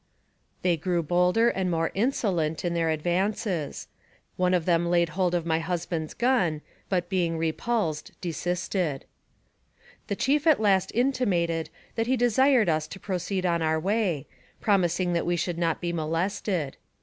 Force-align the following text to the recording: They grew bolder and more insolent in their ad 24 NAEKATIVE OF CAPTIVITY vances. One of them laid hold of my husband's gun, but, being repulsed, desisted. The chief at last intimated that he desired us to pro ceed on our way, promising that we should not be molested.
They 0.63 0.77
grew 0.77 1.03
bolder 1.03 1.49
and 1.49 1.69
more 1.69 1.91
insolent 1.93 2.65
in 2.65 2.73
their 2.73 2.89
ad 2.89 3.03
24 3.03 3.11
NAEKATIVE 3.27 3.29
OF 3.29 3.35
CAPTIVITY 3.35 3.61
vances. 3.83 3.87
One 4.35 4.53
of 4.55 4.65
them 4.65 4.89
laid 4.89 5.09
hold 5.09 5.35
of 5.35 5.45
my 5.45 5.59
husband's 5.59 6.15
gun, 6.15 6.61
but, 6.89 7.07
being 7.07 7.37
repulsed, 7.37 8.19
desisted. 8.19 9.05
The 10.07 10.15
chief 10.15 10.47
at 10.47 10.59
last 10.59 10.91
intimated 10.95 11.69
that 11.93 12.07
he 12.07 12.17
desired 12.17 12.67
us 12.67 12.87
to 12.87 12.99
pro 12.99 13.17
ceed 13.17 13.45
on 13.45 13.61
our 13.61 13.79
way, 13.79 14.25
promising 14.59 15.13
that 15.13 15.27
we 15.27 15.35
should 15.35 15.59
not 15.59 15.79
be 15.79 15.93
molested. 15.93 16.77